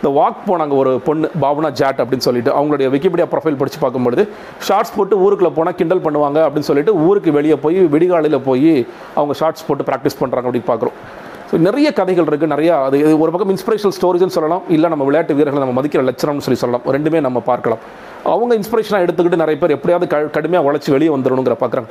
இந்த 0.00 0.10
வாக் 0.18 0.44
போனாங்க 0.48 0.74
ஒரு 0.82 0.90
பொண்ணு 1.06 1.26
பாவனா 1.42 1.70
ஜாட் 1.80 1.98
அப்படின்னு 2.02 2.26
சொல்லிட்டு. 2.26 2.50
அவங்களுடைய 2.58 2.86
விக்கிபீடியா 2.92 3.26
ப்ரொஃபைல் 3.32 3.58
படித்து 3.62 3.80
பார்க்கும்பொழுது 3.82 4.22
ஷார்ட்ஸ் 4.66 4.94
போட்டு 4.98 5.16
ஊருக்குள்ள 5.24 5.50
போனால் 5.58 5.76
கிண்டல் 5.80 6.04
பண்ணுவாங்க 6.06 6.38
அப்படின்னு 6.44 6.68
சொல்லிட்டு 6.68 6.92
ஊருக்கு 7.06 7.30
வெளியே 7.38 7.56
போய் 7.64 7.80
விடிகாலையில் 7.94 8.38
போய் 8.46 8.72
அவங்க 9.18 9.34
ஷார்ட்ஸ் 9.40 9.66
போட்டு 9.68 9.86
ப்ராக்டிஸ் 9.90 10.18
பண்ணுறாங்க 10.22 10.48
அப்படின்னு 10.48 10.70
பார்க்குறோம். 10.70 10.96
ஸோ 11.50 11.58
நிறைய 11.66 11.88
கதைகள் 11.98 12.28
இருக்குது 12.30 12.52
நிறையா 12.54 12.74
அது 12.86 12.96
இது 13.02 13.12
ஒரு 13.24 13.30
பக்கம் 13.34 13.52
இன்ஸ்பிரேஷனல் 13.54 13.94
ஸ்டோரிஸ்னு 13.98 14.36
சொல்லலாம் 14.38 14.64
இல்லை 14.74 14.88
நம்ம 14.92 15.04
விளையாட்டு 15.08 15.36
வீரர்களை 15.38 15.62
நம்ம 15.64 15.74
மதிக்கிற 15.78 16.02
லட்சணம்னு 16.08 16.44
சொல்லி 16.46 16.60
சொல்லலாம். 16.62 16.84
ரெண்டுமே 16.96 17.20
நம்ம 17.26 17.38
பார்க்கலாம். 17.50 17.80
அவங்க 18.34 18.52
இன்ஸ்பிரேஷனாக 18.60 19.06
எடுத்துக்கிட்டு 19.06 19.42
நிறைய 19.44 19.58
பேர் 19.62 19.76
எப்படியாவது 19.78 20.08
க 20.12 20.18
கடுமையாக 20.36 20.68
உழைச்சி 20.68 20.90
வெளியே 20.96 21.12
வந்துடணுங்கிற 21.16 21.56
பார்க்குறாங்க. 21.62 21.90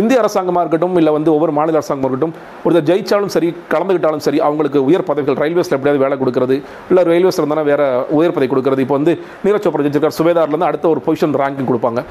இந்திய 0.00 0.16
அரசாங்கமாக 0.22 0.62
இருக்கட்டும் 0.64 0.96
இல்லை 1.00 1.12
வந்து 1.16 1.30
ஒவ்வொரு 1.36 1.52
மாநில 1.58 1.78
அரசாங்கமாக 1.80 2.10
இருக்கட்டும் 2.10 2.34
ஒருத்தர் 2.64 2.86
ஜெயிச்சாலும் 2.90 3.32
சரி 3.36 3.48
கலந்துக்கிட்டாலும் 3.72 4.24
சரி 4.26 4.38
அவங்களுக்கு 4.46 4.80
உயர் 4.88 5.06
பதவிகள் 5.10 5.38
ரயில்வேஸில் 5.42 5.76
எப்படியாவது 5.76 6.02
வேலை 6.04 6.18
கொடுக்குறது 6.22 6.56
இல்லை 6.90 7.04
ரயில்வேஸில் 7.12 7.42
இருந்தாலும் 7.42 7.68
வேறு 7.70 7.86
உயர் 8.18 8.34
பதவி 8.36 8.50
கொடுக்குறது. 8.52 8.82
இப்போ 8.86 8.96
வந்து 8.98 9.14
நீரஜ் 9.46 9.66
சோப்ரா 9.66 9.84
ஜெயிச்சிருக்கார் 9.86 10.18
சுவேதார்லேருந்து 10.20 10.68
அடுத்த 10.70 10.86
ஒரு 10.94 11.02
பொசிஷன் 11.06 11.36
ரேங்கிங் 11.42 11.70
கொடுப்பாங்க. 11.70 12.02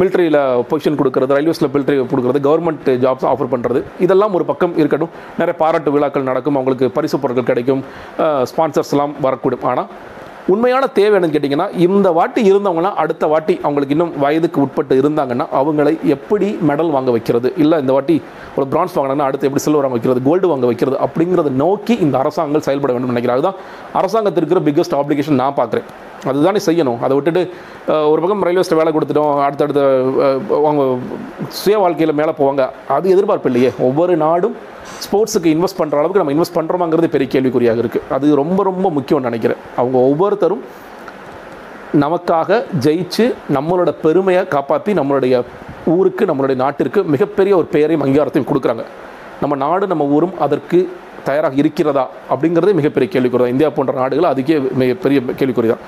மிலிட்ரியில் 0.00 0.40
பொசிஷன் 0.72 1.00
கொடுக்குறது 1.02 1.36
ரயில்வேஸில் 1.38 1.70
மிலிட்ரி 1.76 1.98
கொடுக்குறது 2.14 2.42
கவர்மெண்ட் 2.48 2.90
ஜாப்ஸ் 3.06 3.28
ஆஃபர் 3.32 3.52
பண்ணுறது 3.56 3.82
இதெல்லாம் 4.06 4.34
ஒரு 4.40 4.46
பக்கம் 4.52 4.74
இருக்கட்டும். 4.82 5.12
நிறைய 5.42 5.56
பாராட்டு 5.64 5.92
விழாக்கள் 5.96 6.28
நடக்கும் 6.30 6.56
அவங்களுக்கு 6.60 6.88
பரிசு 6.98 7.18
பொருட்கள் 7.24 7.50
கிடைக்கும் 7.52 7.84
ஸ்பான்சர்ஸ்லாம் 8.52 9.14
வரக்கூடும். 9.26 9.64
ஆனால் 9.72 9.88
உண்மையான 10.46 10.86
தேவை 10.86 11.14
என்னன்னு 11.18 11.34
கேட்டிங்கன்னா 11.34 11.78
இந்த 11.78 12.10
வாட்டி 12.10 12.52
இருந்தவங்களாம் 12.52 12.98
அடுத்த 13.02 13.26
வாட்டி 13.26 13.54
அவங்களுக்கு 13.62 13.94
இன்னும் 13.96 14.18
வயதுக்கு 14.18 14.60
உட்பட்டு 14.60 14.94
இருந்தாங்கன்னா 15.02 15.46
அவங்களை 15.60 16.02
எப்படி 16.02 16.58
மெடல் 16.68 16.90
வாங்க 16.90 17.10
வைக்கிறது? 17.10 17.52
இல்லை 17.56 17.80
இந்த 17.80 17.92
வாட்டி 17.92 18.22
ஒரு 18.56 18.66
பிரான்ஸ் 18.66 18.98
வாங்கினா 18.98 19.28
அடுத்து 19.28 19.46
எப்படி 19.46 19.64
சில்வர் 19.66 19.86
வாங்க 19.86 19.98
வைக்கிறது 19.98 20.22
கோல்டு 20.28 20.48
வாங்க 20.48 20.66
வைக்கிறது 20.66 20.98
அப்படிங்கிறத 21.06 21.50
நோக்கி 21.50 21.94
இந்த 21.94 22.18
அரசாங்கங்கள் 22.18 22.66
செயல்பட 22.68 22.92
வேண்டும் 22.92 23.14
நினைக்கிறேன். 23.14 23.38
அதுதான் 23.38 23.60
அரசாங்கத்திற்கு 23.92 24.54
இருக்கிற 24.54 24.64
பிக்கஸ்ட் 24.68 24.98
ஆப்ளிகேஷன் 25.00 25.42
நான் 25.42 25.54
பார்க்குறேன். 25.56 25.88
அதுதானே 26.30 26.60
செய்யணும். 26.66 26.98
அதை 27.04 27.12
விட்டுட்டு 27.16 27.42
ஒரு 28.12 28.20
பக்கம் 28.22 28.44
ரயில்வேஸில் 28.46 28.78
வேலை 28.80 28.90
கொடுத்துட்டோம் 28.96 29.32
அடுத்தடுத்த 29.46 29.80
அவங்க 30.58 30.82
சுய 31.60 31.78
வாழ்க்கையில் 31.84 32.18
மேலே 32.20 32.32
போவாங்க. 32.40 32.64
அது 32.96 33.14
எதிர்பார்ப்பு 33.14 33.50
இல்லையே. 33.50 33.72
ஒவ்வொரு 33.88 34.14
நாடும் 34.24 34.54
ஸ்போர்ட்ஸுக்கு 35.04 35.52
இன்வெஸ்ட் 35.54 35.80
பண்ணுற 35.80 35.98
அளவுக்கு 36.00 36.22
நம்ம 36.22 36.34
இன்வெஸ்ட் 36.36 36.56
பண்ணுறோமாங்கிறது 36.58 37.14
பெரிய 37.16 37.28
கேள்விக்குறியாக 37.34 37.82
இருக்குது 37.84 38.08
அது 38.16 38.34
ரொம்ப 38.42 38.62
ரொம்ப 38.70 38.86
முக்கியம்னு 38.96 39.28
நினைக்கிறேன். 39.30 39.60
அவங்க 39.80 39.98
ஒவ்வொருத்தரும் 40.10 40.64
நமக்காக 42.04 42.58
ஜெயிச்சு 42.84 43.24
நம்மளோட 43.56 43.90
பெருமையை 44.04 44.42
காப்பாற்றி 44.54 44.92
நம்மளுடைய 45.00 45.42
ஊருக்கு 45.94 46.24
நம்மளுடைய 46.30 46.56
நாட்டிற்கு 46.64 47.00
மிகப்பெரிய 47.14 47.52
ஒரு 47.60 47.68
பெயரையும் 47.74 48.04
அங்கீகாரத்தையும் 48.04 48.50
கொடுக்குறாங்க. 48.50 48.84
நம்ம 49.42 49.54
நாடு 49.64 49.84
நம்ம 49.92 50.04
ஊரும் 50.16 50.34
அதற்கு 50.44 50.78
தயாராக 51.28 51.54
இருக்கிறதா 51.62 52.04
அப்படிங்கிறதே 52.34 52.72
மிகப்பெரிய 52.80 53.08
கேள்விக்குறி 53.14 53.42
தான். 53.44 53.54
இந்தியா 53.54 53.70
போன்ற 53.76 53.92
நாடுகள் 54.00 54.30
அதுக்கே 54.32 54.56
மிகப்பெரிய 54.82 55.20
கேள்விக்குறி 55.40 55.70
தான். 55.72 55.82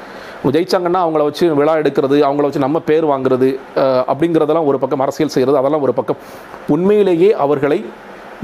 ஜெயிச்சாங்கன்னா 0.54 1.00
அவங்கள 1.04 1.22
வச்சு 1.28 1.44
விழா 1.60 1.74
எடுக்கிறது 1.82 2.16
அவங்கள 2.28 2.46
வச்சு 2.48 2.64
நம்ம 2.64 2.80
பேர் 2.88 3.06
வாங்குறது 3.12 3.48
அப்படிங்கிறதெல்லாம் 4.12 4.68
ஒரு 4.70 4.78
பக்கம் 4.82 5.04
அரசியல் 5.04 5.32
செய்கிறது 5.36 5.60
அதெல்லாம் 5.60 5.84
ஒரு 5.86 5.94
பக்கம் 6.00 6.18
உண்மையிலேயே 6.74 7.30
அவர்களை 7.44 7.78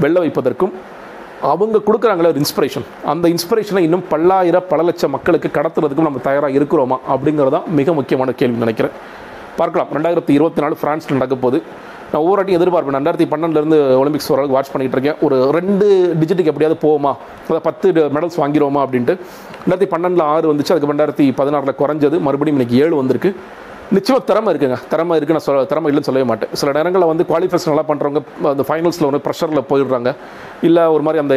வெல்ல 0.03 0.17
வைப்பதற்கும் 0.23 0.73
அவங்க 1.51 1.77
கொடுக்குறாங்களே 1.85 2.31
ஒரு 2.31 2.41
இன்ஸ்பிரேஷன் 2.43 2.85
அந்த 3.11 3.25
இன்ஸ்பிரேஷனை 3.33 3.81
இன்னும் 3.87 4.03
பல்லாயிர 4.11 4.57
பல 4.71 4.81
லட்சம் 4.87 5.13
மக்களுக்கு 5.15 5.49
கடத்துறதுக்கும் 5.57 6.07
நம்ம 6.09 6.19
தயாராக 6.27 6.57
இருக்கிறோமா 6.59 6.97
அப்படிங்கிறது 7.13 7.53
தான் 7.57 7.69
மிக 7.79 7.93
முக்கியமான 7.99 8.33
கேள்வி 8.41 8.63
நினைக்கிறேன். 8.63 8.95
பார்க்கலாம். 9.59 9.89
ரெண்டாயிரத்தி 9.95 10.33
இருபத்தி 10.37 10.61
நாலு 10.63 10.75
ஃப்ரான்ஸில் 10.81 11.17
நடக்க 11.17 11.35
போகுது 11.45 11.59
நான் 12.11 12.21
ஒவ்வொரு 12.21 12.53
எதிர்பார்ப்பேன். 12.57 12.97
ரெண்டாயிரத்தி 12.99 13.27
பன்னெண்டுலேருந்து 13.33 13.77
ஒலிம்பிக்ஸ் 14.01 14.31
ஓரளவுக்கு 14.33 14.57
வாட்ச் 14.57 14.71
பண்ணிட்டு 14.73 14.97
இருக்கேன். 14.97 15.17
ஒரு 15.25 15.51
ரெண்டு 15.57 15.87
டிஜிட்டுக்கு 16.19 16.51
எப்படியாவது 16.53 16.77
போவோமா? 16.85 17.13
அதாவது 17.47 17.65
பத்து 17.69 17.91
மெடல்ஸ் 18.15 18.39
வாங்கிடுவோமா 18.41 18.81
அப்படின்ட்டு. 18.85 19.15
ரெண்டாயிரத்தி 19.63 19.89
பன்னெண்டில் 19.95 20.23
ஆறு 20.33 20.53
வந்துச்சு. 20.53 20.73
அதுக்கு 20.75 20.93
ரெண்டாயிரத்தி 20.93 21.27
பதினாறில் 21.41 21.79
குறைஞ்சது. 21.81 22.19
மறுபடியும் 22.27 22.59
இன்னைக்கு 22.59 22.77
ஏழு 22.85 22.95
வந்திருக்கு. 22.95 23.31
நிச்சயமாக 23.95 24.25
திறமை 24.27 24.49
இருக்குங்க. 24.53 24.75
திறமை 24.91 25.15
இருக்கு 25.17 25.35
நான் 25.35 25.43
சொல்ல 25.45 25.63
திறமை 25.71 25.87
இல்லைன்னு 25.91 26.07
சொல்லவே 26.07 26.25
மாட்டேன். 26.27 26.51
சில 26.59 26.71
நேரங்களில் 26.77 27.09
வந்து 27.11 27.23
குவாலிஃபிகேஷன் 27.29 27.71
நல்லா 27.71 27.85
பண்ணுறவங்க 27.89 28.21
அந்த 28.51 28.63
ஃபைனல்ஸில் 28.67 29.07
வந்து 29.09 29.21
ப்ரெஷரில் 29.25 29.67
போயிடுறாங்க. 29.71 30.11
இல்லை 30.67 30.83
ஒரு 30.95 31.03
மாதிரி 31.07 31.21
அந்த 31.23 31.35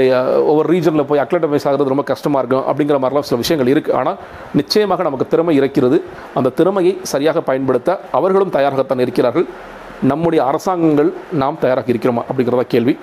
ஒவ்வொரு 0.50 0.69
ரீஜனில் 0.75 1.09
போய் 1.11 1.23
அக்லட்டமைஸ் 1.25 1.66
ஆகிறது 1.71 1.93
ரொம்ப 1.95 2.07
கஷ்டமாக 2.12 2.43
இருக்கும் 2.43 2.66
அப்படிங்கிற 2.71 2.99
மாதிரிலாம் 3.04 3.28
சில 3.31 3.40
விஷயங்கள் 3.45 3.73
இருக்குது 3.75 3.97
ஆனால் 4.00 4.19
நிச்சயமாக 4.61 5.02
நமக்கு 5.09 5.28
திறமை 5.33 5.54
இருக்கிறது 5.62 5.99
அந்த 6.35 6.52
திறமையை 6.61 6.95
சரியாக 7.14 7.40
பயன்படுத்த 7.50 8.00
அவர்களும் 8.19 8.54
தயாராகத்தான் 8.59 9.04
இருக்கிறார்கள். 9.07 9.49
நம்முடைய 10.04 10.44
அரசாங்கங்கள் 10.44 11.12
நாம் 11.32 11.58
தயாராக 11.61 11.92
இருக்கிறோமா 11.92 12.25
அப்படிங்கிறத 12.32 12.61
கேள்வி. 12.61 12.99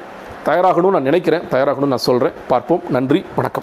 தயாராகணும்னு 0.46 0.89
நான் 0.89 1.01
நினைக்கிறேன். 1.01 1.41
தயாராகணும்னு 1.51 1.88
நான் 1.88 1.98
சொல்கிறேன் 1.98 2.34
பார்ப்போம். 2.48 2.81
நன்றி. 2.89 3.25
வணக்கம். 3.36 3.60